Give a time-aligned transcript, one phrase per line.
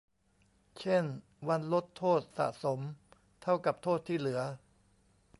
[0.79, 1.05] เช่น
[1.47, 2.79] วันลดโทษสะสม
[3.41, 4.41] เท่ากับโทษที่เหลือ